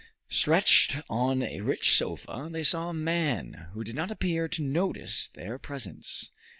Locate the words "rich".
1.61-1.93